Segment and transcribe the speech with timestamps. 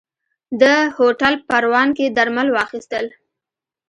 [0.61, 3.05] ده هوټل پروان کې درمل واخيستل.